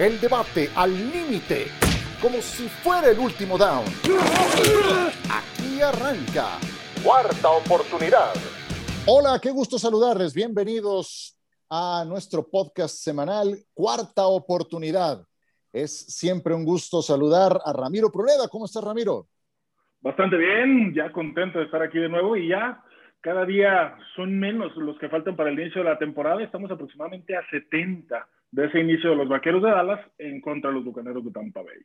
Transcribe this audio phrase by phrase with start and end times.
[0.00, 1.66] El debate al límite,
[2.22, 3.84] como si fuera el último down.
[5.28, 6.56] Aquí arranca.
[7.04, 8.32] Cuarta oportunidad.
[9.06, 10.32] Hola, qué gusto saludarles.
[10.32, 15.22] Bienvenidos a nuestro podcast semanal Cuarta oportunidad.
[15.70, 18.48] Es siempre un gusto saludar a Ramiro Pruneda.
[18.50, 19.26] ¿Cómo estás, Ramiro?
[20.00, 22.82] Bastante bien, ya contento de estar aquí de nuevo y ya
[23.20, 26.42] cada día son menos los que faltan para el inicio de la temporada.
[26.42, 30.76] Estamos aproximadamente a 70 de ese inicio de los Vaqueros de Dallas en contra de
[30.76, 31.78] los Bucaneros de Tampa Bay.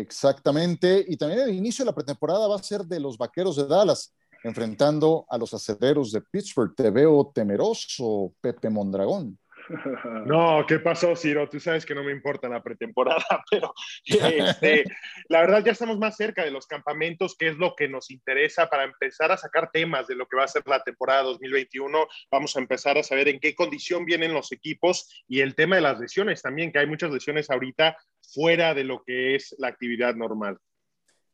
[0.00, 3.66] Exactamente, y también el inicio de la pretemporada va a ser de los Vaqueros de
[3.66, 6.74] Dallas, enfrentando a los acederos de Pittsburgh.
[6.74, 9.38] Te veo temeroso, Pepe Mondragón.
[10.26, 11.48] No, ¿qué pasó, Ciro?
[11.48, 13.72] Tú sabes que no me importa la pretemporada, pero
[14.04, 14.84] este,
[15.28, 18.68] la verdad ya estamos más cerca de los campamentos, que es lo que nos interesa
[18.68, 22.06] para empezar a sacar temas de lo que va a ser la temporada 2021.
[22.30, 25.82] Vamos a empezar a saber en qué condición vienen los equipos y el tema de
[25.82, 30.14] las lesiones también, que hay muchas lesiones ahorita fuera de lo que es la actividad
[30.14, 30.58] normal.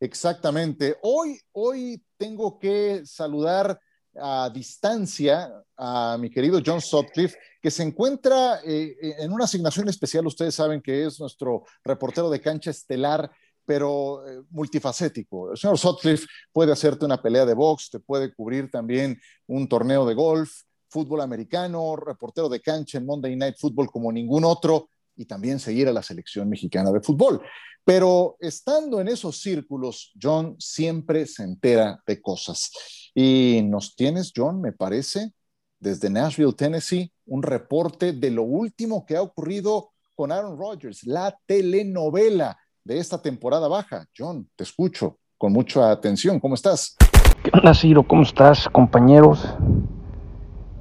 [0.00, 0.96] Exactamente.
[1.02, 3.78] Hoy, hoy tengo que saludar
[4.20, 10.26] a distancia a mi querido John Sutcliffe, que se encuentra eh, en una asignación especial.
[10.26, 13.30] Ustedes saben que es nuestro reportero de cancha estelar,
[13.66, 15.52] pero eh, multifacético.
[15.52, 20.06] El señor Sutcliffe puede hacerte una pelea de box, te puede cubrir también un torneo
[20.06, 20.50] de golf,
[20.88, 25.88] fútbol americano, reportero de cancha en Monday Night Football como ningún otro y también seguir
[25.88, 27.40] a la selección mexicana de fútbol.
[27.84, 32.70] Pero estando en esos círculos, John siempre se entera de cosas.
[33.14, 35.32] Y nos tienes, John, me parece,
[35.78, 41.36] desde Nashville, Tennessee, un reporte de lo último que ha ocurrido con Aaron Rodgers, la
[41.46, 44.06] telenovela de esta temporada baja.
[44.16, 46.40] John, te escucho con mucha atención.
[46.40, 46.96] ¿Cómo estás?
[47.42, 48.06] ¿Qué onda, Ciro?
[48.06, 49.46] ¿Cómo estás, compañeros?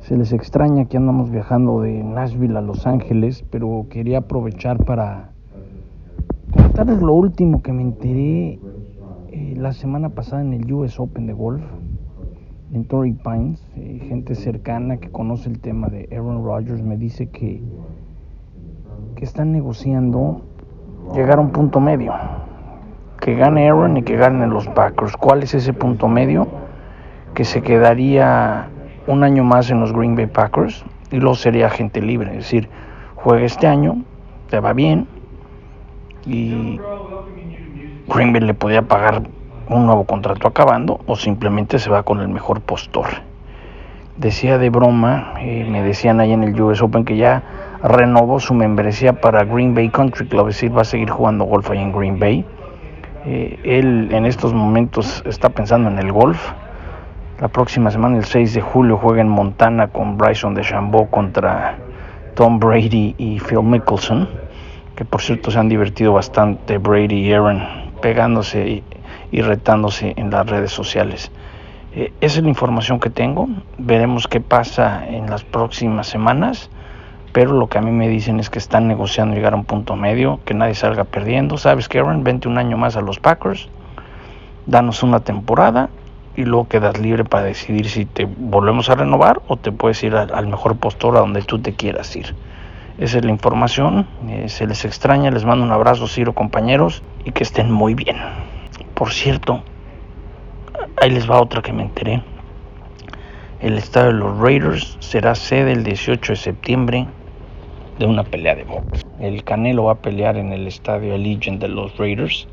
[0.04, 5.30] Se les extraña que andamos viajando de Nashville a Los Ángeles, pero quería aprovechar para
[6.52, 8.59] contarles lo último que me enteré
[9.31, 11.63] eh, la semana pasada en el US Open de golf
[12.74, 13.66] en Torrey Pines.
[13.78, 17.63] Eh, gente cercana que conoce el tema de Aaron Rodgers me dice que,
[19.16, 20.42] que están negociando
[21.16, 22.12] llegar a un punto medio.
[23.22, 25.16] Que gane Aaron y que ganen los Packers.
[25.16, 26.46] ¿Cuál es ese punto medio?
[27.34, 28.68] Que se quedaría
[29.08, 32.31] un año más en los Green Bay Packers y luego sería agente libre.
[32.31, 32.69] Es decir,
[33.16, 33.97] juega este año,
[34.50, 35.08] te va bien
[36.25, 36.80] y
[38.08, 39.24] Green Bay le podía pagar
[39.69, 43.08] un nuevo contrato acabando o simplemente se va con el mejor postor.
[44.18, 47.44] Decía de broma, eh, me decían ahí en el US Open que ya
[47.81, 51.69] renovó su membresía para Green Bay Country Club, es decir, va a seguir jugando golf
[51.72, 52.46] ahí en Green Bay.
[53.25, 56.52] Eh, él en estos momentos está pensando en el golf
[57.39, 61.75] la próxima semana, el 6 de julio, juega en Montana con Bryson DeChambeau contra
[62.35, 64.29] Tom Brady y Phil Mickelson,
[64.95, 67.63] que por cierto se han divertido bastante Brady y Aaron
[68.01, 68.83] pegándose
[69.31, 71.31] y, retándose en las redes sociales.
[71.95, 73.47] Eh, esa es la información que tengo.
[73.79, 76.69] Veremos qué pasa en las próximas semanas.
[77.31, 79.95] Pero lo que a mí me dicen es que están negociando llegar a un punto
[79.95, 81.57] medio, que nadie salga perdiendo.
[81.57, 83.69] Sabes que Aaron, vente un año más a los Packers,
[84.67, 85.89] danos una temporada
[86.35, 90.16] y luego quedas libre para decidir si te volvemos a renovar o te puedes ir
[90.16, 92.35] al, mejor postor a donde tú te quieras ir.
[92.97, 97.31] Esa es la información, eh, se les extraña, les mando un abrazo, Ciro, compañeros, y
[97.31, 98.17] que estén muy bien.
[98.94, 99.63] Por cierto,
[101.01, 102.23] ahí les va otra que me enteré.
[103.61, 107.07] El estadio de los Raiders será sede el 18 de septiembre
[107.97, 109.03] de una pelea de box.
[109.19, 112.47] El Canelo va a pelear en el estadio Allegiant de los Raiders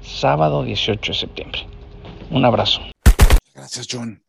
[0.00, 1.60] sábado 18 de septiembre.
[2.30, 2.80] Un abrazo.
[3.66, 4.22] Gracias, John.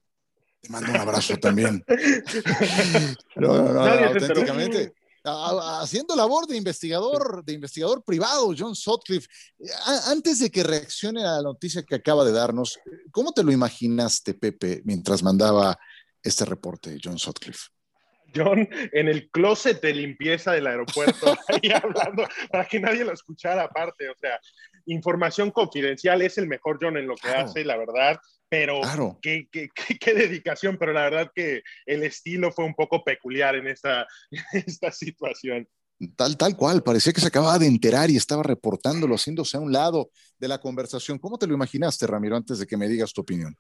[0.62, 1.86] Te mando un abrazo también.
[3.36, 4.94] No, no, no, auténticamente.
[5.24, 9.28] Haciendo labor de investigador, de investigador privado, John Sutcliffe.
[10.08, 12.80] Antes de que reaccione a la noticia que acaba de darnos,
[13.12, 15.78] ¿cómo te lo imaginaste, Pepe, mientras mandaba
[16.24, 17.68] este reporte, John Sutcliffe?
[18.36, 23.64] John en el closet de limpieza del aeropuerto, ahí hablando, para que nadie lo escuchara
[23.66, 24.10] aparte.
[24.10, 24.40] O sea,
[24.88, 28.82] información confidencial es el mejor John en lo que hace, la verdad pero
[29.22, 33.68] qué, qué, qué, dedicación, pero la verdad que el estilo fue un poco peculiar en
[33.68, 34.08] esta,
[34.54, 35.68] esta situación.
[36.16, 39.72] Tal, tal cual, parecía que se acababa de enterar y estaba reportándolo, haciéndose a un
[39.72, 41.18] lado de la conversación.
[41.18, 43.56] ¿Cómo te lo imaginaste, Ramiro, antes de que me digas tu opinión?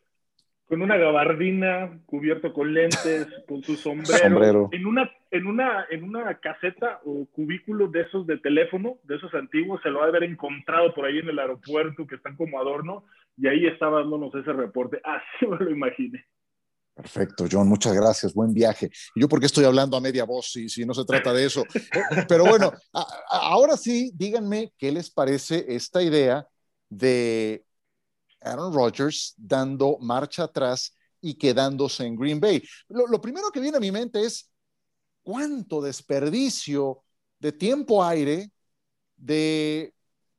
[0.68, 6.40] Con una gabardina, cubierto con lentes, con su sombrero, En, una, en, una, en una
[6.40, 10.24] caseta o cubículo de esos de teléfono, de esos antiguos, se lo va a haber
[10.24, 13.06] encontrado por ahí en el aeropuerto, que están como adorno,
[13.38, 15.00] y ahí estaba dándonos ese reporte.
[15.04, 16.25] Así me lo imaginé.
[16.95, 18.89] Perfecto, John, muchas gracias, buen viaje.
[19.16, 21.63] Yo porque estoy hablando a media voz si, si no se trata de eso.
[22.28, 22.72] Pero bueno,
[23.30, 26.48] ahora sí, díganme qué les parece esta idea
[26.89, 27.63] de
[28.42, 32.63] Aaron Rodgers dando marcha atrás y quedándose en Green Bay.
[32.90, 34.51] Lo, primero que viene a mi mente es
[35.22, 37.04] cuánto desperdicio
[37.40, 38.51] de tiempo aire,
[39.16, 39.94] de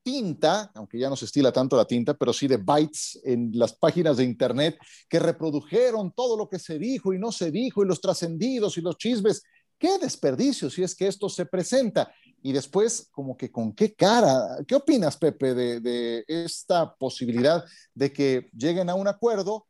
[0.08, 3.74] tinta, aunque ya no se estila tanto la tinta, pero sí de bytes en las
[3.74, 7.86] páginas de internet que reprodujeron todo lo que se dijo y no se dijo y
[7.86, 9.42] los trascendidos y los chismes.
[9.78, 12.10] Qué desperdicio si es que esto se presenta.
[12.42, 17.62] Y después, como que con qué cara, ¿qué opinas, Pepe, de, de esta posibilidad
[17.92, 19.66] de que lleguen a un acuerdo,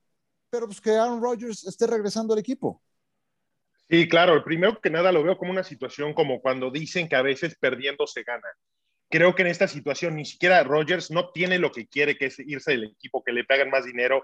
[0.51, 2.81] pero pues que Aaron Rodgers esté regresando al equipo?
[3.91, 7.23] Sí, claro, primero que nada lo veo como una situación como cuando dicen que a
[7.23, 8.47] veces perdiendo se gana
[9.09, 12.39] creo que en esta situación ni siquiera Rogers no tiene lo que quiere, que es
[12.41, 14.23] irse del equipo, que le paguen más dinero,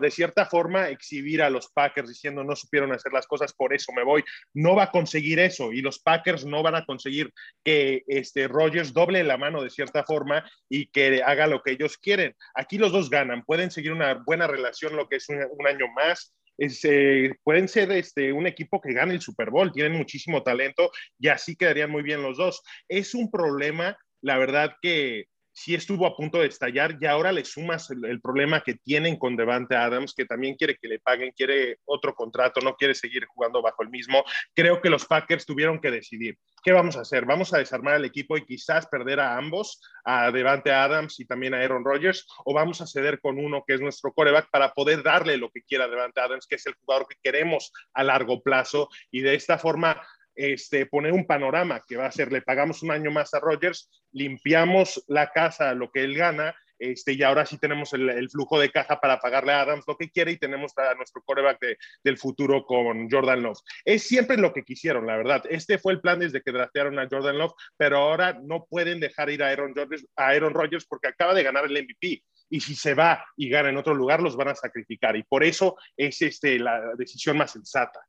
[0.00, 3.92] de cierta forma exhibir a los Packers diciendo no supieron hacer las cosas, por eso
[3.92, 4.24] me voy.
[4.54, 7.32] No va a conseguir eso y los Packers no van a conseguir
[7.64, 11.96] que este Rogers doble la mano de cierta forma y que haga lo que ellos
[11.98, 12.34] quieren.
[12.54, 16.34] Aquí los dos ganan, pueden seguir una buena relación lo que es un, año más.
[16.58, 21.28] Eh, pueden ser este, un equipo que gane el Super Bowl, tienen muchísimo talento y
[21.28, 22.62] así quedarían muy bien los dos.
[22.88, 25.26] Es un problema la verdad que
[25.58, 29.36] sí estuvo a punto de estallar y ahora le sumas el, problema que tienen con
[29.36, 33.60] Devante Adams, que también quiere que le paguen, quiere otro contrato, no quiere seguir jugando
[33.60, 34.22] bajo el mismo.
[34.54, 37.24] Creo que los Packers tuvieron que decidir, ¿qué vamos a hacer?
[37.24, 41.54] ¿Vamos a desarmar el equipo y quizás perder a ambos, a Devante Adams y también
[41.54, 45.02] a Aaron Rodgers, o vamos a ceder con uno que es nuestro coreback para poder
[45.02, 48.88] darle lo que quiera Devante Adams, que es el jugador que queremos a largo plazo
[49.10, 50.00] y de esta forma
[50.38, 53.90] este, poner un panorama que va a ser, le pagamos un año más a Rogers,
[54.12, 58.70] limpiamos la casa, lo que él gana, este, y ahora sí tenemos el, flujo de
[58.70, 61.58] caja para pagarle a Adams lo que quiere y tenemos a nuestro coreback
[62.04, 63.58] del futuro con Jordan Love.
[63.84, 65.42] Es siempre lo que quisieron, la verdad.
[65.50, 69.30] Este fue el plan desde que draftearon a Jordan Love, pero ahora no pueden dejar
[69.30, 72.76] ir a Aaron Rodgers, a Aaron Rodgers porque acaba de ganar el MVP y si
[72.76, 75.16] se va y gana en otro lugar, los van a sacrificar.
[75.16, 78.00] Y por eso es este, la decisión más sensata.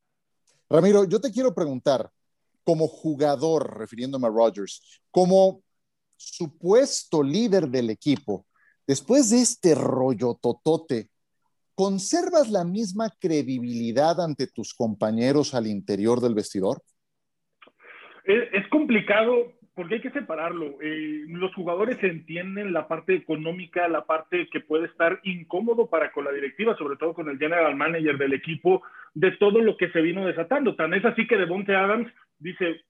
[0.69, 2.11] Ramiro, yo te quiero preguntar,
[2.63, 5.63] como jugador, refiriéndome a Rodgers, como
[6.15, 8.45] supuesto líder del equipo,
[8.85, 11.09] después de este rollo totote,
[11.75, 16.81] ¿conservas la misma credibilidad ante tus compañeros al interior del vestidor?
[18.25, 20.75] Es, complicado porque hay que separarlo.
[20.81, 26.25] Eh, los jugadores entienden la parte económica, la parte que puede estar incómodo para con
[26.25, 28.83] la directiva, sobre todo con el general manager del equipo,
[29.13, 30.75] de todo lo que se vino desatando.
[30.75, 32.81] Tan es así que Devonte Adams dice,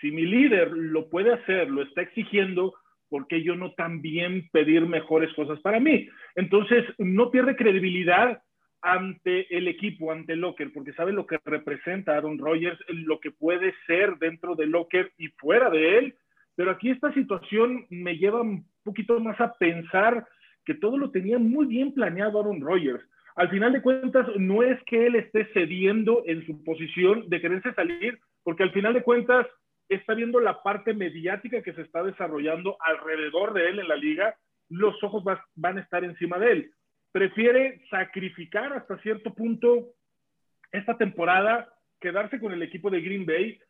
[0.00, 2.72] si mi líder lo puede hacer, lo está exigiendo,
[3.08, 6.08] ¿por qué yo no también pedir mejores cosas para mí?
[6.36, 8.40] Entonces, no pierde credibilidad
[8.80, 13.74] ante el equipo, ante Locker, porque sabe lo que representa Aaron Rodgers, lo que puede
[13.88, 16.14] ser dentro de Locker y fuera de él.
[16.58, 20.26] Pero aquí esta situación me lleva un poquito más a pensar
[20.64, 23.00] que todo lo tenía muy bien planeado Aaron Rodgers.
[23.36, 27.72] Al final de cuentas, no es que él esté cediendo en su posición de quererse
[27.74, 29.46] salir, porque al final de cuentas
[29.88, 34.34] está viendo la parte mediática que se está desarrollando alrededor de él en la liga,
[34.68, 35.22] los ojos
[35.54, 36.70] van a estar encima de él.
[37.12, 39.90] Prefiere sacrificar hasta cierto punto
[40.72, 43.60] esta temporada, quedarse con el equipo de Green Bay,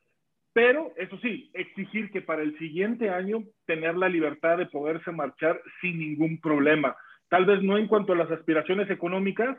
[0.52, 5.60] pero eso sí, exigir que para el siguiente año tener la libertad de poderse marchar
[5.80, 6.96] sin ningún problema.
[7.28, 9.56] Tal vez no en cuanto a las aspiraciones económicas,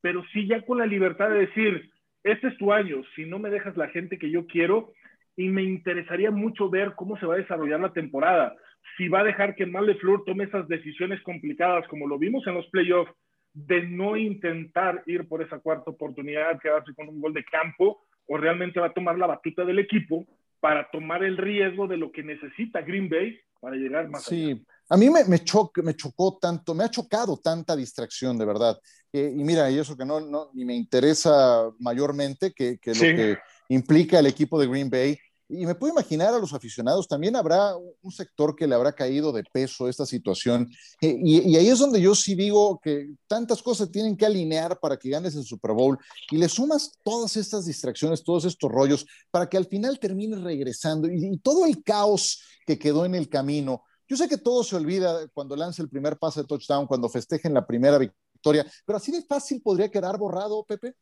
[0.00, 1.90] pero sí ya con la libertad de decir,
[2.22, 4.92] este es tu año, si no me dejas la gente que yo quiero,
[5.38, 8.56] y me interesaría mucho ver cómo se va a desarrollar la temporada.
[8.96, 12.66] Si va a dejar que Fleur tome esas decisiones complicadas, como lo vimos en los
[12.70, 13.12] playoffs,
[13.54, 18.36] de no intentar ir por esa cuarta oportunidad, quedarse con un gol de campo, o
[18.36, 20.26] realmente va a tomar la batuta del equipo
[20.60, 24.64] para tomar el riesgo de lo que necesita Green Bay para llegar más sí.
[24.90, 25.38] A mí me, me,
[25.82, 28.78] me chocó tanto, me ha chocado tanta distracción, de verdad.
[29.12, 33.00] Eh, y mira, y eso que no, no ni me interesa mayormente, que, que lo
[33.00, 35.18] que implica el equipo de Green Bay.
[35.48, 39.32] Y me puedo imaginar a los aficionados, también habrá un sector que le habrá caído
[39.32, 40.70] de peso esta situación.
[41.00, 44.96] Eh, y, ahí es donde yo sí digo que tantas cosas tienen que alinear para
[44.98, 45.98] que ganes el Super Bowl
[46.30, 51.08] y le sumas todas estas distracciones, todos estos rollos, para que al final termines regresando
[51.08, 54.74] y, y todo el caos que quedó en el camino yo sé que todo se
[54.74, 59.12] olvida cuando lance el primer pase de touchdown, cuando festejen la primera victoria, pero así
[59.12, 60.94] de fácil podría quedar borrado, Pepe.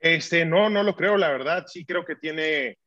[0.00, 1.64] Este, no, no lo creo, la verdad.
[1.68, 2.78] Sí creo que tiene,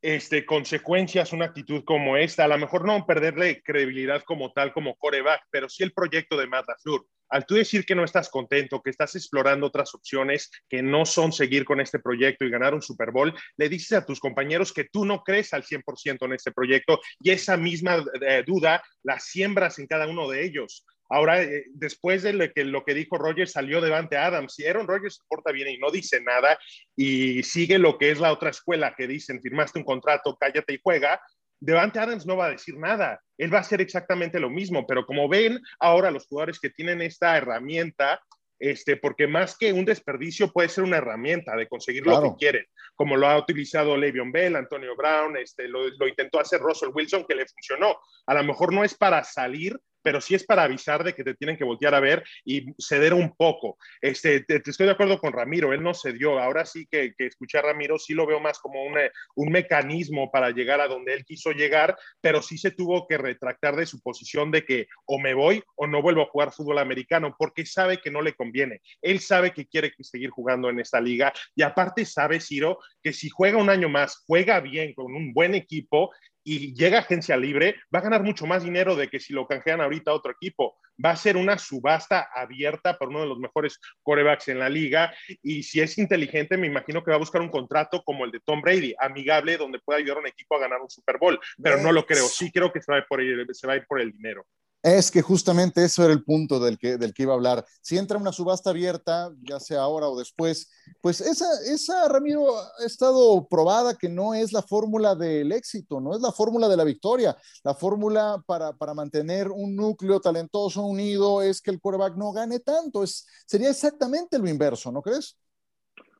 [0.00, 2.44] este, consecuencias una actitud como esta.
[2.44, 6.46] A lo mejor no perderle credibilidad como tal, como coreback, pero sí el proyecto de
[6.46, 7.04] Matt LaFleur.
[7.30, 11.32] Al tú decir que no estás contento, que estás explorando otras opciones que no son
[11.32, 14.84] seguir con este proyecto y ganar un Super Bowl, le dices a tus compañeros que
[14.84, 19.78] tú no crees al 100% en este proyecto y esa misma eh, duda la siembras
[19.78, 20.86] en cada uno de ellos.
[21.08, 24.54] Ahora, eh, después de lo que, lo que dijo Rogers, salió delante Adams.
[24.54, 26.58] Si Aaron Rodgers se porta bien y no dice nada
[26.96, 30.80] y sigue lo que es la otra escuela que dicen, firmaste un contrato, cállate y
[30.82, 31.20] juega,
[31.60, 33.20] Devante Adams no va a decir nada.
[33.36, 37.02] Él va a hacer exactamente lo mismo, pero como ven ahora los jugadores que tienen
[37.02, 38.20] esta herramienta,
[38.60, 42.66] este, porque más que un desperdicio puede ser una herramienta de conseguir lo que quieren,
[42.94, 47.24] como lo ha utilizado Le'Veon Bell, Antonio Brown, este, lo, lo, intentó hacer Russell Wilson,
[47.28, 47.96] que le funcionó.
[48.26, 51.34] A lo mejor no es para salir pero sí es para avisar de que te
[51.34, 53.76] tienen que voltear a ver y ceder un poco.
[54.00, 56.38] Este, te, estoy de acuerdo con Ramiro, él no cedió.
[56.38, 58.94] Ahora sí que, que escuchar a Ramiro sí lo veo más como un,
[59.34, 63.76] un mecanismo para llegar a donde él quiso llegar, pero sí se tuvo que retractar
[63.76, 67.36] de su posición de que o me voy o no vuelvo a jugar fútbol americano,
[67.38, 68.80] porque sabe que no le conviene.
[69.02, 73.28] Él sabe que quiere seguir jugando en esta liga y aparte sabe, Ciro, que si
[73.28, 76.12] juega un año más, juega bien con un buen equipo,
[76.48, 79.82] y llega agencia libre, va a ganar mucho más dinero de que si lo canjean
[79.82, 80.78] ahorita a otro equipo.
[81.04, 85.14] Va a ser una subasta abierta por uno de los mejores corebacks en la liga.
[85.42, 88.40] Y si es inteligente, me imagino que va a buscar un contrato como el de
[88.40, 91.38] Tom Brady, amigable, donde pueda ayudar a un equipo a ganar un Super Bowl.
[91.62, 92.26] Pero no lo creo.
[92.26, 93.20] Sí creo que se va por
[93.52, 94.46] se va a ir por el dinero.
[94.82, 97.64] Es que justamente eso era el punto del que, del que iba a hablar.
[97.82, 100.70] Si entra una subasta abierta, ya sea ahora o después,
[101.02, 106.14] pues esa, esa, Ramiro, ha estado probada que no es la fórmula del éxito, no
[106.14, 107.36] es la fórmula de la victoria.
[107.64, 112.60] La fórmula para, para mantener un núcleo talentoso unido es que el quarterback no gane
[112.60, 113.02] tanto.
[113.02, 115.36] Es, sería exactamente lo inverso, ¿no crees?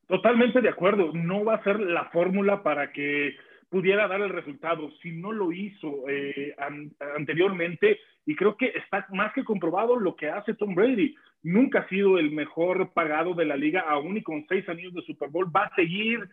[0.08, 1.12] Totalmente de acuerdo.
[1.12, 3.36] No va a ser la fórmula para que
[3.70, 4.90] pudiera dar el resultado.
[5.02, 6.54] Si no lo hizo eh,
[7.16, 7.98] anteriormente,
[8.28, 11.14] y creo que está más que comprobado lo que hace Tom Brady.
[11.42, 15.00] Nunca ha sido el mejor pagado de la liga, aún y con seis años de
[15.02, 15.50] Super Bowl.
[15.54, 16.28] Va a seguir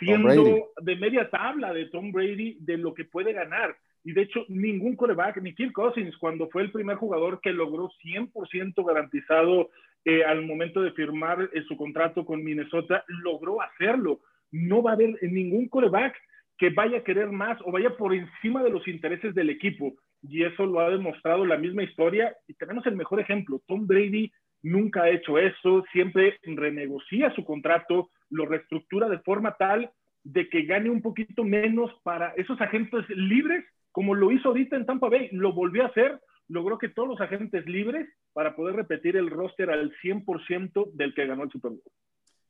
[0.00, 3.76] siendo de media tabla de Tom Brady de lo que puede ganar.
[4.02, 7.90] Y de hecho, ningún coreback, ni Kirk Cousins, cuando fue el primer jugador que logró
[8.04, 9.70] 100% garantizado
[10.04, 14.20] eh, al momento de firmar eh, su contrato con Minnesota, logró hacerlo.
[14.50, 16.16] No va a haber ningún coreback
[16.58, 19.94] que vaya a querer más o vaya por encima de los intereses del equipo.
[20.22, 22.34] Y eso lo ha demostrado la misma historia.
[22.48, 23.60] Y tenemos el mejor ejemplo.
[23.66, 24.30] Tom Brady
[24.62, 29.90] nunca ha hecho eso, siempre renegocia su contrato, lo reestructura de forma tal
[30.24, 34.84] de que gane un poquito menos para esos agentes libres, como lo hizo ahorita en
[34.84, 35.28] Tampa Bay.
[35.30, 39.70] Lo volvió a hacer, logró que todos los agentes libres para poder repetir el roster
[39.70, 41.82] al 100% del que ganó el Super Bowl.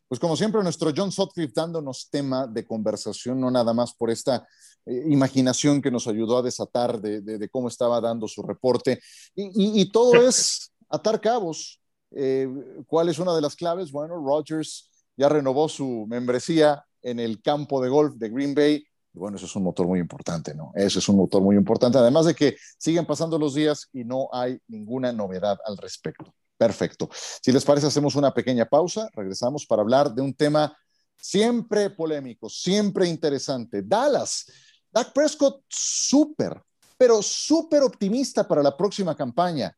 [0.08, 4.46] Pues como siempre, nuestro John Sutcliffe dándonos tema de conversación, no nada más por esta
[4.86, 9.00] eh, imaginación que nos ayudó a desatar de, cómo estaba dando su reporte.
[9.34, 11.80] Y, todo es atar cabos.
[12.12, 12.48] Eh,
[12.86, 13.90] ¿Cuál es una de las claves?
[13.90, 18.86] Bueno, Rogers ya renovó su membresía en el campo de golf de Green Bay.
[19.12, 20.70] Y bueno, eso es un motor muy importante, ¿no?
[20.76, 21.98] Eso es un motor muy importante.
[21.98, 26.32] Además de que siguen pasando los días y no hay ninguna novedad al respecto.
[26.56, 27.08] Perfecto.
[27.42, 29.08] Si les parece, hacemos una pequeña pausa.
[29.12, 30.76] Regresamos para hablar de un tema
[31.16, 33.82] siempre polémico, siempre interesante.
[33.82, 34.46] Dallas.
[34.90, 36.62] Dak Prescott, súper,
[36.96, 39.76] pero súper optimista para la próxima campaña.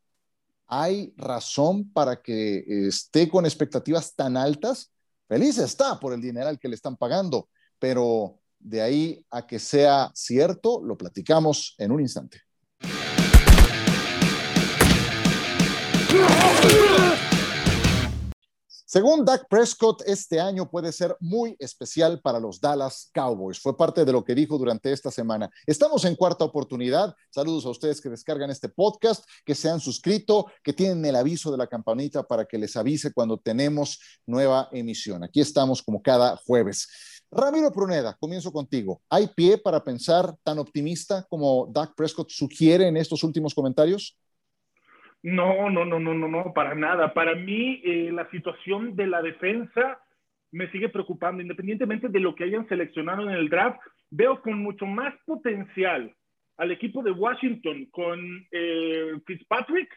[0.68, 4.92] ¿Hay razón para que esté con expectativas tan altas?
[5.26, 9.58] Feliz está por el dinero al que le están pagando, pero de ahí a que
[9.58, 12.42] sea cierto, lo platicamos en un instante.
[18.91, 23.61] Según Dak Prescott, este año puede ser muy especial para los Dallas Cowboys.
[23.61, 25.50] Fue parte de lo que dijo durante esta semana.
[25.67, 27.15] Estamos en cuarta oportunidad.
[27.29, 31.53] Saludos a ustedes que descargan este podcast, que se han suscrito, que tienen el aviso
[31.53, 35.23] de la campanita para que les avise cuando tenemos nueva emisión.
[35.23, 36.88] Aquí estamos como cada jueves.
[37.31, 39.03] Ramiro Pruneda, comienzo contigo.
[39.11, 44.17] ¿Hay pie para pensar tan optimista como Dak Prescott sugiere en estos últimos comentarios?
[45.28, 47.12] No, no, no, no, no, no, para nada.
[47.12, 50.00] Para mí, eh, la situación de la defensa
[50.52, 53.78] me sigue preocupando, independientemente de lo que hayan seleccionado en el draft.
[54.11, 56.14] Veo con mucho más potencial
[56.56, 59.90] al equipo de Washington con eh, Fitzpatrick,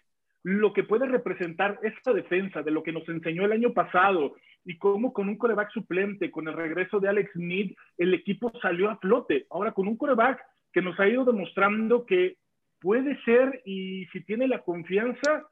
[0.44, 4.36] lo que puede representar esta defensa, de lo que nos enseñó el año pasado,
[4.66, 8.90] y cómo con un coreback suplente, con el regreso de Alex Smith, el equipo salió
[8.90, 9.46] a flote.
[9.50, 10.42] Ahora, con un coreback
[10.74, 12.38] que nos ha ido demostrando que
[12.82, 15.48] puede ser y si tiene la confianza,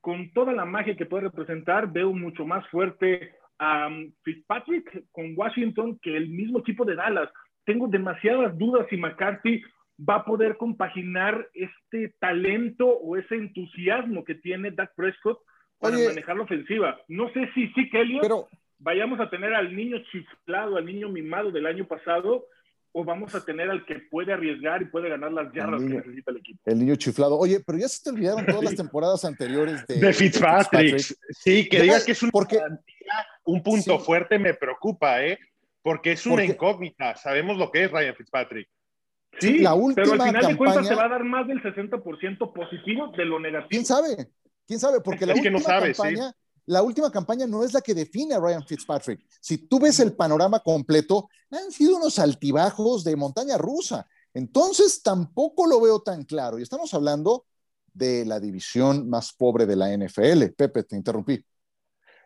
[0.00, 5.34] con toda la magia que puede representar, veo mucho más fuerte a um, Fitzpatrick con
[5.34, 7.28] Washington que el mismo equipo de Dallas.
[7.64, 9.64] tengo demasiadas dudas si McCarthy
[9.98, 15.40] va a poder compaginar este talento o ese entusiasmo que tiene Dak Prescott
[15.80, 17.00] para manejar la ofensiva.
[17.08, 18.46] No sé si sí, Kelly, pero
[18.78, 22.44] vayamos a tener al niño chiflado, al niño mimado del año pasado,
[22.98, 26.30] o vamos a tener al que puede arriesgar y puede ganar las yardas que necesita
[26.30, 26.60] el equipo.
[26.64, 27.38] El niño chiflado.
[27.38, 30.96] Oye, pero ya se te olvidaron todas las temporadas anteriores de, de, Fitzpatrick.
[31.28, 32.58] Sí, que digas que es un, porque,
[33.44, 35.38] un punto fuerte me preocupa, ¿eh?
[35.82, 37.14] Porque es una incógnita.
[37.16, 38.66] Sabemos lo que es Ryan Fitzpatrick.
[39.40, 42.52] Sí, la última pero al final de cuentas se va a dar más del 60%
[42.54, 43.68] positivo de lo negativo.
[43.68, 44.30] ¿Quién sabe?
[44.66, 45.02] ¿Quién sabe?
[45.02, 46.32] Porque la última campaña
[46.66, 49.24] la última campaña no es la que define a Ryan Fitzpatrick.
[49.40, 54.06] Si tú ves el panorama completo, han sido unos altibajos de montaña rusa.
[54.34, 56.58] Entonces tampoco lo veo tan claro.
[56.58, 57.46] Y estamos hablando
[57.94, 60.48] de la división más pobre de la NFL.
[60.56, 61.42] Pepe, te interrumpí.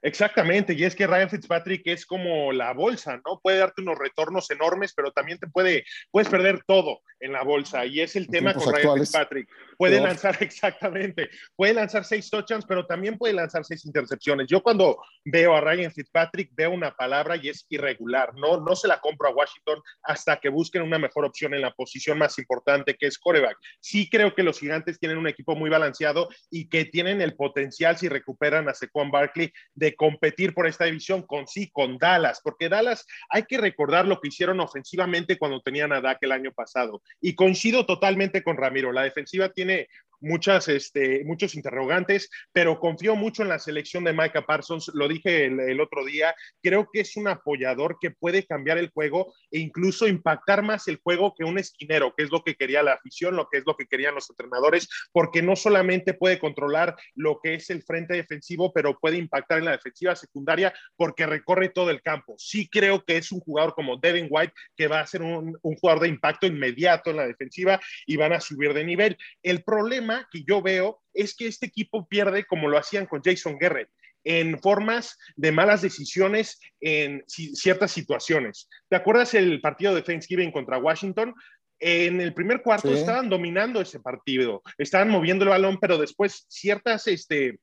[0.03, 3.39] Exactamente, y es que Ryan Fitzpatrick es como la bolsa, ¿no?
[3.43, 7.85] Puede darte unos retornos enormes, pero también te puede, puedes perder todo en la bolsa,
[7.85, 9.49] y es el tema con Ryan Fitzpatrick.
[9.77, 14.47] Puede lanzar, exactamente, puede lanzar seis touchdowns, pero también puede lanzar seis intercepciones.
[14.49, 18.89] Yo cuando veo a Ryan Fitzpatrick veo una palabra y es irregular, no, no se
[18.89, 22.95] la compro a Washington hasta que busquen una mejor opción en la posición más importante
[22.95, 23.57] que es coreback.
[23.81, 27.97] Sí creo que los gigantes tienen un equipo muy balanceado y que tienen el potencial
[27.97, 32.69] si recuperan a Sequan Barkley de competir por esta división con sí, con Dallas, porque
[32.69, 37.03] Dallas hay que recordar lo que hicieron ofensivamente cuando tenían a Dak el año pasado.
[37.21, 39.89] Y coincido totalmente con Ramiro, la defensiva tiene
[40.21, 44.91] muchas, este, muchos interrogantes, pero confío mucho en la selección de Micah Parsons.
[44.95, 49.35] Lo dije el, otro día, creo que es un apoyador que puede cambiar el juego
[49.51, 52.95] e incluso impactar más el juego que un esquinero, que es lo que quería la
[52.95, 57.41] afición, lo que es lo que querían los entrenadores, porque no solamente puede controlar lo
[57.43, 61.91] que es el frente defensivo, pero puede impactar en la defensiva secundaria porque recorre todo
[61.91, 62.35] el campo.
[62.39, 65.77] Sí creo que es un jugador como Devin White que va a ser un, un
[65.77, 69.17] jugador de impacto inmediato en la defensiva y van a subir de nivel.
[69.43, 73.59] El problema que yo veo es que este equipo pierde como lo hacían con Jason
[73.59, 73.91] Garrett
[74.25, 78.69] en formas de malas decisiones en ciertas situaciones.
[78.89, 81.35] ¿Te acuerdas el partido de Thanksgiving contra Washington?
[81.79, 87.07] En el primer cuarto estaban dominando ese partido, estaban moviendo el balón, pero después ciertas
[87.07, 87.59] este,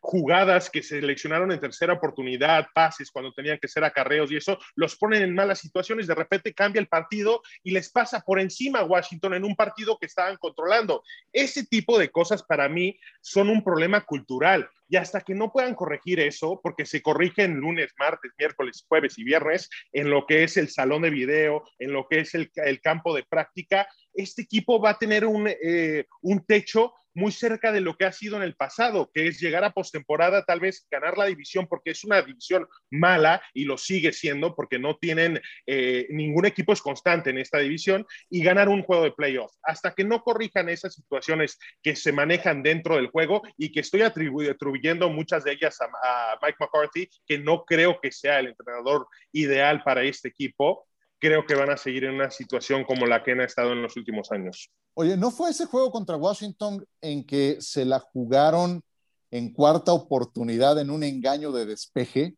[0.00, 4.58] jugadas que se seleccionaron en tercera oportunidad, pases cuando tenían que ser acarreos y eso,
[4.74, 8.80] los ponen en malas situaciones, de repente cambia el partido y les pasa por encima
[8.80, 11.02] a Washington en un partido que estaban controlando.
[11.32, 15.74] Ese tipo de cosas para mí son un problema cultural y hasta que no puedan
[15.74, 20.58] corregir eso, porque se corrigen lunes, martes, miércoles, jueves y viernes en lo que es
[20.58, 22.50] el salón de video, en lo que es el,
[22.82, 27.80] campo de práctica, este equipo va a tener un, eh, un techo muy cerca de
[27.80, 31.18] lo que ha sido en el pasado, que es llegar a postemporada, tal vez ganar
[31.18, 36.06] la división, porque es una división mala y lo sigue siendo, porque no tienen eh,
[36.10, 39.52] ningún equipo es constante en esta división, y ganar un juego de playoff.
[39.62, 44.02] Hasta que no corrijan esas situaciones que se manejan dentro del juego y que estoy
[44.02, 49.06] atribuyendo muchas de ellas a, a Mike McCarthy, que no creo que sea el entrenador
[49.32, 50.86] ideal para este equipo
[51.22, 53.96] creo que van a seguir en una situación como la que han estado en los
[53.96, 54.68] últimos años.
[54.94, 58.82] Oye, ¿no fue ese juego contra Washington en que se la jugaron
[59.30, 62.34] en cuarta oportunidad en un engaño de despeje?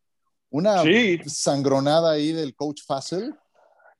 [0.51, 0.83] Una
[1.25, 3.33] sangronada ahí del coach Fassel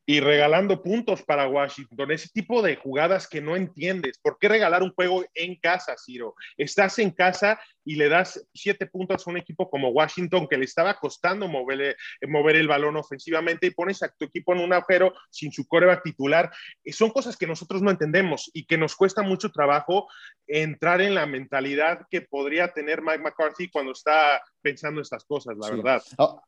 [0.05, 2.11] y regalando puntos para Washington.
[2.11, 4.19] Ese tipo de jugadas que no entiendes.
[4.19, 6.35] ¿Por qué regalar un juego en casa, Ciro?
[6.57, 10.65] Estás en casa y le das siete puntos a un equipo como Washington que le
[10.65, 11.95] estaba costando mover,
[12.27, 16.03] mover el balón ofensivamente y pones a tu equipo en un agujero sin su coreback
[16.03, 16.51] titular.
[16.91, 20.07] Son cosas que nosotros no entendemos y que nos cuesta mucho trabajo
[20.47, 25.69] entrar en la mentalidad que podría tener Mike McCarthy cuando está pensando estas cosas, la
[25.69, 26.03] verdad.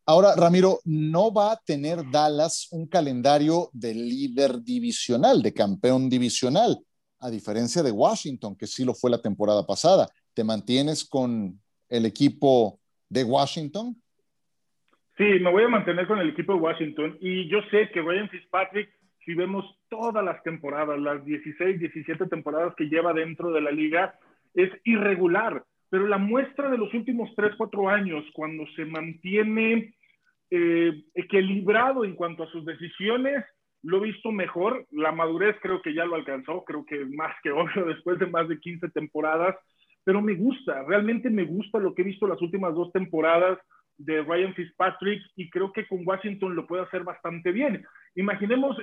[0.06, 6.80] Ahora, Ramiro, no va a tener Dallas un calendario de líder divisional, de campeón divisional,
[7.19, 10.08] a diferencia de Washington, que sí lo fue la temporada pasada.
[10.38, 13.95] ¿Te mantienes con el equipo de Washington?
[15.17, 18.30] Sí, me voy a mantener con el equipo de Washington y yo sé que Ryan
[18.30, 18.88] Fitzpatrick,
[19.26, 24.13] si vemos todas las temporadas, las 16, 17 temporadas que lleva dentro de la liga,
[24.54, 29.95] es irregular, pero la muestra de los últimos 3, 4 años, cuando se mantiene
[30.52, 33.43] eh, equilibrado en cuanto a sus decisiones,
[33.82, 37.50] lo he visto mejor, la madurez creo que ya lo alcanzó, creo que más que
[37.52, 39.56] obvio después de más de 15 temporadas,
[40.07, 43.59] pero me gusta, realmente me gusta lo que he visto las últimas dos temporadas
[43.97, 47.85] de Ryan Fitzpatrick y creo que con Washington lo puede hacer bastante bien.
[48.15, 48.77] Imaginemos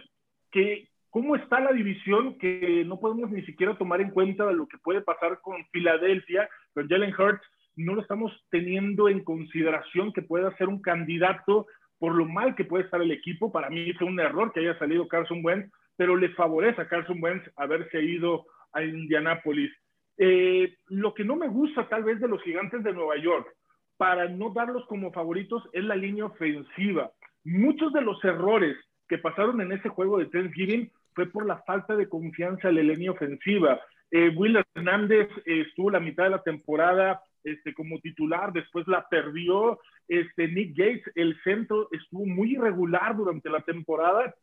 [0.50, 4.76] que cómo está la división que no podemos ni siquiera tomar en cuenta lo que
[4.76, 10.54] puede pasar con Filadelfia, con Jalen Hurts, no lo estamos teniendo en consideración que pueda
[10.58, 11.66] ser un candidato
[11.98, 13.50] por lo mal que puede estar el equipo.
[13.50, 17.16] Para mí fue un error que haya salido Carson Wentz, pero le favorece a Carson
[17.22, 19.72] Wentz haberse ido a Indianápolis.
[20.18, 23.48] Eh, lo que no me gusta tal vez de los gigantes de Nueva York,
[23.96, 27.10] para no darlos como favoritos, es la línea ofensiva.
[27.44, 28.76] Muchos de los errores
[29.08, 32.82] que pasaron en ese juego de Thanksgiving fue por la falta de confianza en la
[32.82, 33.80] línea ofensiva.
[34.10, 39.06] Eh, Will Hernández eh, estuvo la mitad de la temporada este, como titular, después la
[39.08, 39.78] perdió.
[40.08, 44.34] Este, Nick Gates, el centro, estuvo muy irregular durante la temporada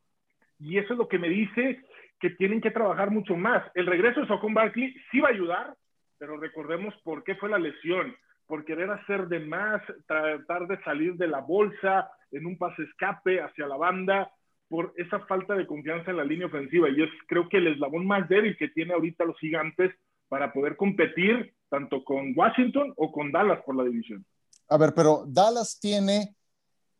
[0.60, 1.82] y eso es lo que me dice
[2.22, 3.64] que tienen que trabajar mucho más.
[3.74, 5.76] El regreso de Socon Barkley sí va a ayudar,
[6.18, 11.16] pero recordemos por qué fue la lesión, por querer hacer de más, tratar de salir
[11.16, 14.32] de la bolsa en un pase escape hacia la banda,
[14.70, 16.90] por esa falta de confianza en la línea ofensiva.
[16.90, 19.92] Y es creo que el eslabón más débil que tiene ahorita los gigantes
[20.30, 24.26] para poder competir tanto con Washington o con Dallas por la división.
[24.70, 26.36] A ver, pero Dallas tiene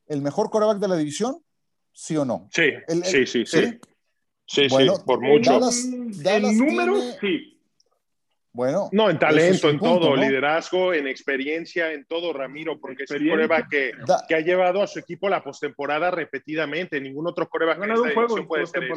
[0.08, 1.36] el mejor coreback de la división,
[1.94, 2.50] ¿sí o no?
[2.52, 3.46] Sí, sí, sí, sí.
[3.46, 3.80] Sí,
[4.52, 4.68] sí,
[5.06, 5.52] por mucho.
[5.52, 7.52] Dallas, en números, sí.
[8.54, 8.90] Bueno.
[8.92, 13.70] No, en talento, en todo, liderazgo, en experiencia, en todo, Ramiro, porque es un coreback
[13.70, 13.92] que,
[14.28, 17.00] que, ha llevado a su equipo la postemporada repetidamente.
[17.00, 18.90] Ningún otro coreback en esta juego puede ser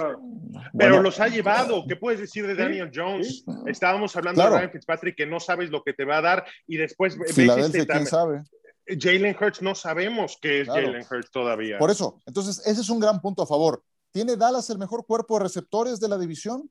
[0.76, 1.84] Pero los ha llevado.
[1.86, 3.44] ¿Qué puedes decir de Daniel Jones?
[3.66, 6.76] Estábamos hablando de Ryan Fitzpatrick, que no sabes lo que te va a dar, y
[6.76, 8.42] después Filadelfia, este, quién sabe.
[8.86, 11.78] Jalen Hurts no sabemos qué es Jalen Hurts todavía.
[11.78, 13.82] Por eso, entonces ese es un gran punto a favor.
[14.14, 16.70] ¿Tiene Dallas el mejor cuerpo de receptores de la división?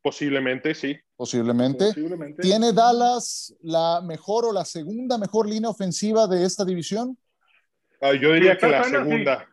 [0.00, 0.96] Posiblemente, sí.
[1.16, 1.92] Posiblemente.
[2.40, 7.18] ¿Tiene Dallas la mejor o la segunda mejor línea ofensiva de esta división?
[8.00, 9.48] Ah, yo diría que la segunda.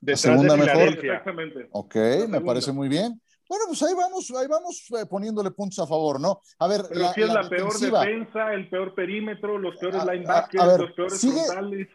[0.00, 0.96] La segunda mejor.
[1.04, 1.68] Exactamente.
[1.72, 1.96] Ok,
[2.28, 3.20] me parece muy bien.
[3.48, 6.40] Bueno, pues ahí vamos, ahí vamos eh, poniéndole puntos a favor, ¿no?
[6.60, 10.78] A ver, Pero la, si es la, peor defensa, el peor perímetro, los peores linebackers,
[10.78, 11.88] los peores frontales.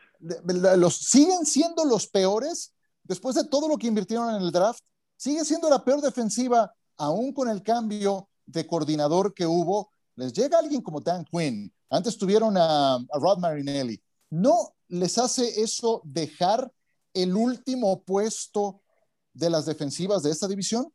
[0.78, 2.76] los, siguen siendo los peores
[3.10, 4.82] después de todo lo que invirtieron en el draft.
[5.18, 10.60] Sigue siendo la peor defensiva aún con el cambio de coordinador que hubo, les llega
[10.60, 11.74] alguien como Dan Quinn.
[11.90, 14.00] Antes tuvieron a, Rod Marinelli.
[14.30, 16.72] ¿No les hace eso dejar
[17.14, 18.82] el último puesto
[19.34, 20.92] de las defensivas de esta división?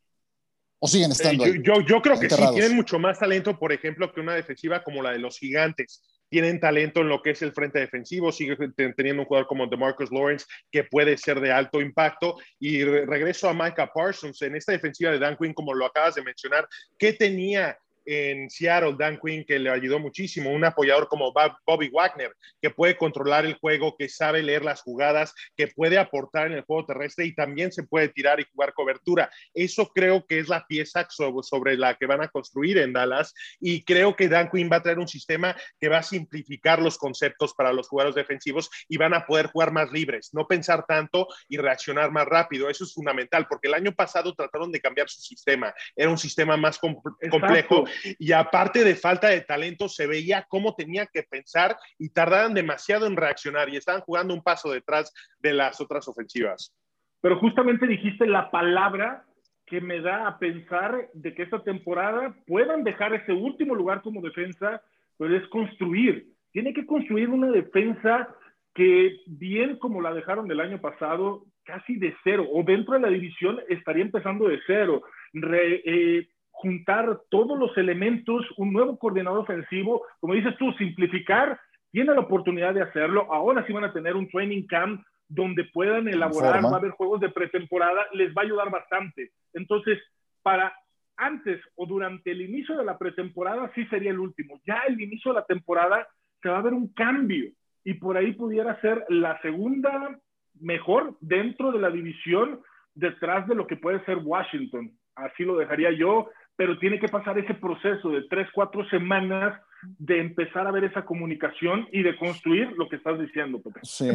[0.78, 1.46] ¿O siguen eh, estando?
[1.46, 5.02] yo, yo, creo que sí, tienen mucho más talento, por ejemplo, que una defensiva como
[5.02, 8.56] la de los gigantes tienen talento en lo que es el frente defensivo, sigue
[8.96, 12.36] teniendo un jugador como DeMarcus Lawrence que puede ser de alto impacto.
[12.58, 16.22] Y regreso a Micah Parsons en esta defensiva de Dan Quinn, como lo acabas de
[16.22, 16.66] mencionar,
[16.98, 21.32] ¿qué tenía en Seattle, Dan Quinn, que le ayudó muchísimo, un apoyador como
[21.66, 26.48] Bobby Wagner, que puede controlar el juego, que sabe leer las jugadas, que puede aportar
[26.48, 29.30] en el juego terrestre y también se puede tirar y jugar cobertura.
[29.52, 33.84] Eso creo que es la pieza sobre la que van a construir en Dallas y
[33.84, 37.54] creo que Dan Quinn va a traer un sistema que va a simplificar los conceptos
[37.54, 41.56] para los jugadores defensivos y van a poder jugar más libres, no pensar tanto y
[41.56, 42.68] reaccionar más rápido.
[42.68, 45.74] Eso es fundamental porque el año pasado trataron de cambiar su sistema.
[45.96, 47.84] Era un sistema más complejo
[48.18, 53.06] y aparte de falta de talento, se veía cómo tenía que pensar y tardaban demasiado
[53.06, 56.74] en reaccionar y estaban jugando un paso detrás de las otras ofensivas.
[57.20, 59.24] Pero justamente dijiste la palabra
[59.66, 64.20] que me da a pensar de que esta temporada puedan dejar ese último lugar como
[64.20, 64.82] defensa,
[65.16, 66.26] pero es construir.
[66.52, 68.28] Tiene que construir una defensa
[68.74, 73.08] que bien como la dejaron del año pasado, casi de cero, o dentro de la
[73.08, 75.02] división estaría empezando de cero.
[75.32, 82.20] Eh, juntar todos los elementos, un nuevo coordinador ofensivo, como dices tú, simplificar, tiene la
[82.20, 86.70] oportunidad de hacerlo, ahora sí van a tener un training camp donde puedan elaborar, va
[86.70, 89.32] a haber juegos de pretemporada, les va a ayudar bastante.
[89.52, 89.98] Entonces,
[90.42, 90.72] para
[91.16, 94.60] antes o durante el inicio de la pretemporada sí sería el último.
[94.66, 96.06] Ya el inicio de la temporada
[96.42, 97.50] se va a ver un cambio
[97.84, 100.18] y por ahí pudiera ser la segunda
[100.60, 102.60] mejor dentro de la división
[102.94, 104.90] detrás de lo que puede ser Washington.
[105.14, 109.60] Así lo dejaría yo pero tiene que pasar ese proceso de tres, cuatro semanas
[109.98, 113.60] de empezar a ver esa comunicación y de construir lo que estás diciendo,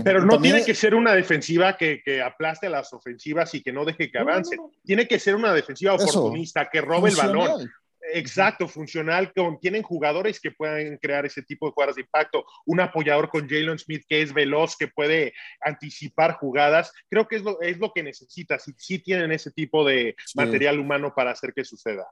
[0.03, 3.71] Pero no tiene que ser una defensiva que, que, aplaste a las ofensivas y que
[3.71, 4.57] no deje que avance.
[4.83, 7.69] Tiene que ser una defensiva oportunista, que robe el balón.
[8.13, 12.79] Exacto, funcional, con, tienen jugadores que puedan crear ese tipo de jugadas de impacto, un
[12.79, 17.61] apoyador con Jalen Smith que es veloz, que puede anticipar jugadas, creo que es lo,
[17.61, 21.63] es lo que necesitas, y sí tienen ese tipo de material humano para hacer que
[21.63, 22.07] suceda.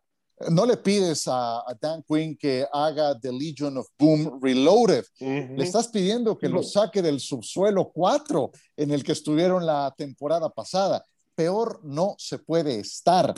[0.50, 5.04] No le pides a, Dan Quinn que haga The Legion of Boom Reloaded.
[5.20, 10.50] Le estás pidiendo que lo saque del subsuelo 4 en el que estuvieron la temporada
[10.50, 11.04] pasada.
[11.34, 13.34] Peor no se puede estar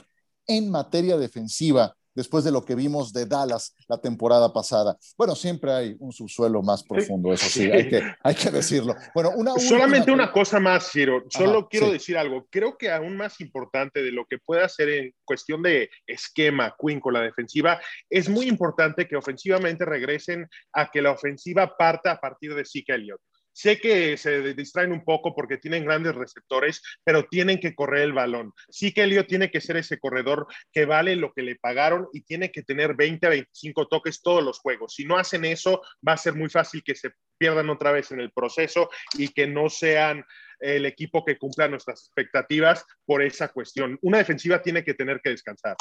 [0.46, 4.98] en materia defensiva después de lo que vimos de Dallas la temporada pasada.
[5.18, 8.96] Bueno, siempre hay un subsuelo más profundo, eso sí, hay que, hay que decirlo.
[9.14, 11.24] Bueno, una Solamente una cosa más, Ciro.
[11.30, 12.48] Solo quiero decir algo.
[12.50, 17.00] Creo que aún más importante de lo que puede hacer en cuestión de esquema Quinn
[17.00, 22.20] con la defensiva, es muy importante que ofensivamente regresen a que la ofensiva parta a
[22.20, 23.22] partir de Zeke Elliott.
[23.60, 28.14] Sé que se distraen un poco porque tienen grandes receptores, pero tienen que correr el
[28.14, 28.54] balón.
[28.70, 32.22] Sí que Elio tiene que ser ese corredor que vale lo que le pagaron y
[32.22, 34.94] tiene que tener 20 a 25 toques todos los juegos.
[34.94, 38.22] Si no hacen eso, va a ser muy fácil que se pierdan otra vez en
[38.22, 40.24] el proceso y que no sean
[40.62, 44.00] el equipo que cumpla nuestras expectativas por esa cuestión.
[44.04, 45.76] Una defensiva tiene que tener que descansar.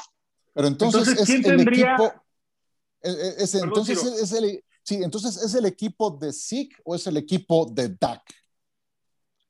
[0.53, 2.25] Pero entonces, es el equipo...
[3.03, 7.90] entonces es el, Sí, entonces, ¿es el equipo de Zeke o es el equipo de
[8.01, 8.22] Dak?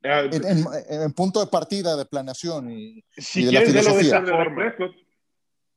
[0.03, 4.21] Ah, en, punto de partida de planeación y, si de la filosofía.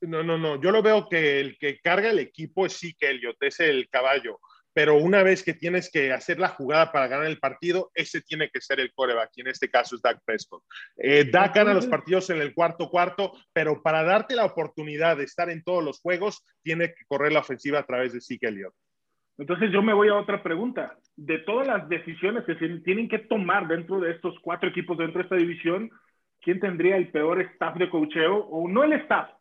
[0.02, 0.60] no, no, no.
[0.60, 4.40] Yo lo veo que el que carga el equipo es Zeke Elliott, es el caballo.
[4.74, 8.50] Pero una vez que tienes que hacer la jugada para ganar el partido, ese tiene
[8.50, 10.64] que ser el coreback, y en este caso es Dak Prescott.
[10.98, 15.26] Eh, Dak gana los partidos en el cuarto cuarto, pero para darte la oportunidad de
[15.26, 18.74] estar en todos los juegos, tiene que correr la ofensiva a través de Zeke Elliott.
[19.42, 21.00] Entonces yo me voy a otra pregunta.
[21.16, 25.18] De todas las decisiones que se tienen que tomar dentro de estos cuatro equipos dentro
[25.18, 25.90] de esta división,
[26.42, 28.46] ¿quién tendría el peor staff de coacheo?
[28.52, 29.32] O no el staff,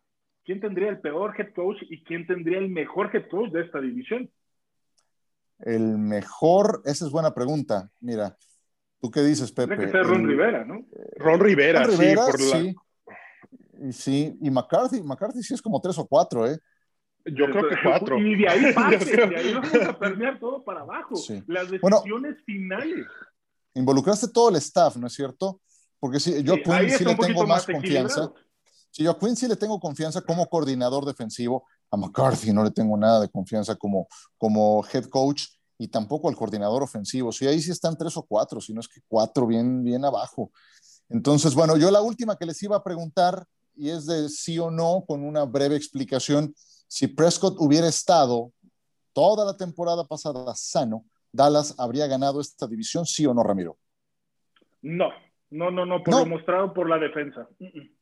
[0.43, 3.79] ¿quién tendría el peor head coach y quién tendría el mejor head coach de esta
[3.79, 4.27] división?
[5.59, 7.91] El mejor, esa es buena pregunta.
[7.99, 8.35] Mira,
[8.99, 9.75] ¿tú qué dices, Pepe?
[9.75, 10.83] Tiene que ser Ron Rivera, ¿no?
[11.17, 12.75] Ron Rivera, sí, por sí.
[13.91, 16.57] Sí, y McCarthy, McCarthy sí es como tres o cuatro, ¿eh?
[17.25, 18.17] Yo creo que cuatro.
[18.19, 21.15] Y de ahí parte, de ahí vamos a permear todo para abajo.
[21.47, 23.05] Las decisiones finales.
[23.73, 25.61] Involucraste todo el staff, ¿no es cierto?
[25.99, 28.31] Porque sí, yo a Quinn sí le tengo más, confianza.
[28.89, 31.65] Sí, yo a Quinn sí le tengo confianza como coordinador defensivo.
[31.91, 34.07] A McCarthy no le tengo nada de confianza como,
[34.37, 35.43] como head coach
[35.77, 37.31] y tampoco al coordinador ofensivo.
[37.31, 40.51] Sí, ahí sí están tres o cuatro, si no es que cuatro bien, bien abajo.
[41.09, 44.71] Entonces, bueno, yo la última que les iba a preguntar, y es de sí o
[44.71, 46.53] no, con una breve explicación,
[46.91, 48.51] si Prescott hubiera estado
[49.13, 53.77] toda la temporada pasada sano, Dallas habría ganado esta división, sí o no, Ramiro?
[54.81, 55.07] No,
[55.51, 57.47] no, no, no, por lo mostrado por la defensa.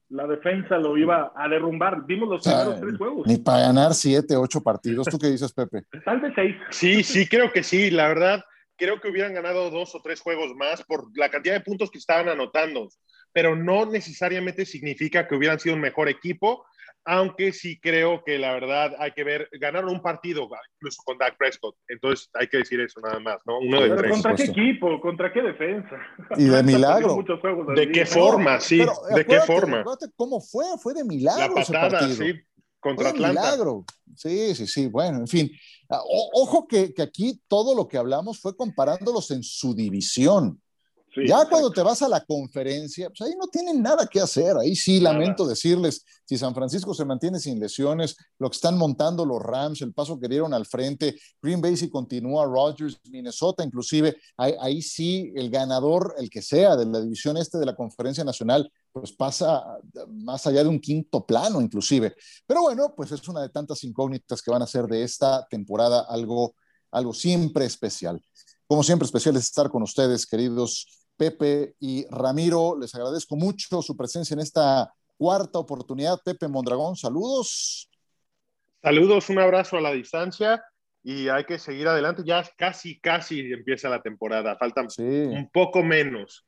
[0.09, 2.03] La defensa lo iba a derrumbar.
[2.07, 3.27] Vimos los primeros tres juegos.
[3.27, 5.05] Ni para ganar siete, ocho partidos.
[5.05, 5.83] ¿Tú qué dices, Pepe?
[6.03, 6.55] Tal vez seis.
[6.71, 7.91] Sí, sí, creo que sí.
[7.91, 8.43] La verdad,
[8.75, 11.99] creo que hubieran ganado dos o tres juegos más por la cantidad de puntos que
[11.99, 12.89] estaban anotando.
[13.33, 16.65] Pero no necesariamente significa que hubieran sido un mejor equipo
[17.05, 21.37] aunque sí creo que la verdad hay que ver, ganaron un partido incluso con Dak
[21.37, 23.59] Prescott, entonces hay que decir eso nada más, ¿no?
[23.59, 24.11] Uno de tres.
[24.11, 25.01] ¿Contra qué equipo?
[25.01, 25.97] ¿Contra qué defensa?
[26.37, 27.23] Y de milagro.
[27.75, 28.59] ¿De qué forma?
[28.59, 28.85] Sí,
[29.15, 29.83] ¿de qué forma?
[30.15, 30.65] ¿Cómo fue?
[30.81, 31.55] Fue de milagro.
[31.55, 32.33] La patada, sí,
[32.79, 33.41] contra Atlanta.
[33.41, 33.85] milagro.
[34.15, 35.51] Sí, sí, sí, bueno, en fin.
[35.89, 40.61] Ah, ojo que, que aquí todo lo que hablamos fue comparándolos en su división
[41.15, 44.55] ya cuando te vas a la conferencia, pues ahí no tienen nada que hacer.
[44.57, 49.25] Ahí sí lamento decirles, si San Francisco se mantiene sin lesiones, lo que están montando
[49.25, 54.17] los Rams, el paso que dieron al frente, Green Bay si continúa, Rodgers, Minnesota inclusive,
[54.37, 58.71] ahí, sí el ganador, el que sea de la división este de la conferencia nacional,
[58.91, 59.63] pues pasa
[60.07, 62.15] más allá de un quinto plano inclusive.
[62.45, 66.05] Pero bueno, pues es una de tantas incógnitas que van a ser de esta temporada
[66.07, 66.55] algo,
[66.91, 68.21] algo siempre especial.
[68.69, 72.77] Como siempre, especial es estar con ustedes, queridos Pepe y Ramiro.
[72.79, 76.21] Les agradezco mucho su presencia en esta cuarta oportunidad.
[76.23, 77.89] Pepe Mondragón, saludos.
[78.83, 80.63] Saludos, un abrazo a la distancia
[81.01, 82.21] y hay que seguir adelante.
[82.23, 84.55] Ya casi, casi empieza la temporada.
[84.55, 86.45] Faltan un poco menos.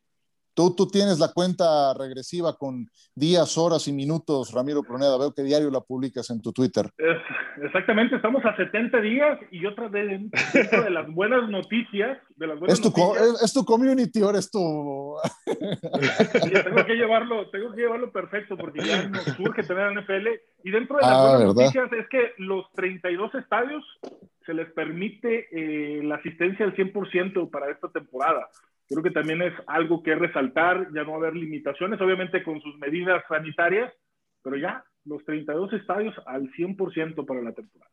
[0.54, 5.18] Tú, tú tienes la cuenta regresiva con días, horas y minutos, Ramiro Proneda.
[5.18, 6.90] Veo que diario la publicas en tu Twitter.
[7.64, 12.18] exactamente, estamos a 70 días y otra vez de las buenas noticias.
[12.36, 15.16] De las buenas ¿Es, tu, noticias, ¿Es, tu community o eres tu...?
[16.64, 20.28] tengo, que llevarlo, tengo que llevarlo perfecto porque ya nos surge tener NFL.
[20.64, 23.84] Y dentro de las ah, buenas noticias es que los 32 estadios
[24.46, 28.50] se les permite eh, la asistencia al 100% para esta temporada.
[28.92, 33.24] Creo que también es algo que resaltar, ya no haber limitaciones, obviamente con sus medidas
[33.30, 33.94] sanitarias,
[34.44, 37.90] pero ya los 32 estadios al 100% para la temporada.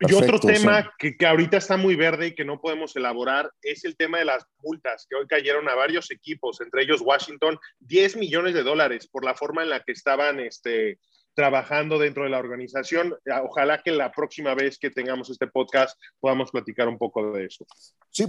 [0.00, 3.84] y otro tema que, que, ahorita está muy verde y que no podemos elaborar es
[3.84, 8.16] el tema de las multas que hoy cayeron a varios equipos, entre ellos Washington, 10
[8.16, 10.98] millones de dólares por la forma en la que estaban este,
[11.34, 13.14] trabajando dentro de la organización.
[13.30, 17.46] Ah, ojalá que la próxima vez que tengamos este podcast podamos platicar un poco de
[17.46, 17.64] eso.
[18.10, 18.26] Sí,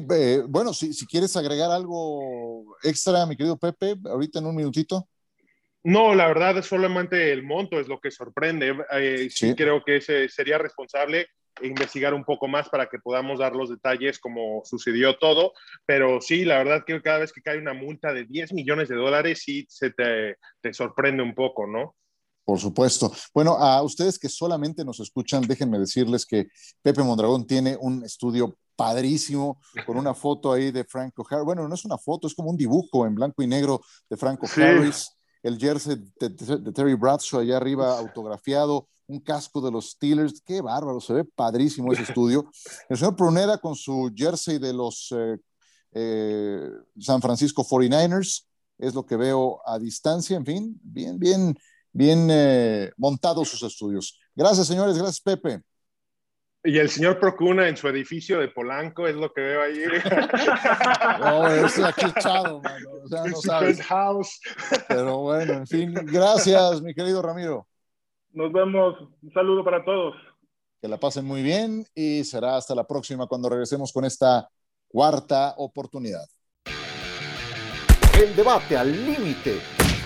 [0.48, 5.08] bueno, si, si quieres agregar algo extra, mi querido Pepe, ahorita en un minutito.
[5.84, 8.76] No, la verdad, solamente el monto es lo que sorprende.
[8.92, 9.56] Eh, sí.
[9.56, 11.28] creo que ese sería responsable
[11.62, 15.54] investigar un poco más para que podamos dar los detalles como sucedió todo,
[15.86, 18.96] pero sí, la verdad que cada vez que cae una multa de 10 millones de
[18.96, 21.96] dólares, sí se te, te sorprende un poco, ¿no?
[22.44, 23.12] Por supuesto.
[23.34, 26.48] Bueno, a ustedes que solamente nos escuchan, déjenme decirles que
[26.82, 31.46] Pepe Mondragón tiene un estudio padrísimo con una foto ahí de Franco Harris.
[31.46, 34.48] Bueno, no es una foto, es como un dibujo en blanco y negro de Franco
[34.56, 35.12] Harris,
[35.44, 40.42] el jersey de, de, Terry Bradshaw allá arriba autografiado, un casco de los Steelers.
[40.42, 42.50] Qué bárbaro, se ve padrísimo ese estudio.
[42.90, 45.38] El señor Prunera con su jersey de los eh,
[45.94, 48.46] eh, San Francisco 49ers,
[48.78, 51.56] es lo que veo a distancia, en fin, bien, bien
[51.92, 54.20] bien eh, montados sus estudios.
[54.36, 54.98] Gracias, señores.
[54.98, 55.62] Gracias, Pepe.
[56.64, 59.80] Y el señor Procuna en su edificio de Polanco es lo que veo ahí.
[61.20, 62.90] no, estoy aquí echado, mano.
[63.04, 63.82] O sea, no sabes.
[63.82, 64.40] House.
[64.88, 67.68] Pero bueno, en fin, gracias, mi querido Ramiro.
[68.34, 68.96] Nos vemos.
[69.24, 70.14] Un saludo para todos.
[70.80, 74.48] Que la pasen muy bien y será hasta la próxima cuando regresemos con esta
[74.88, 76.28] cuarta oportunidad.
[78.20, 79.81] El debate al límite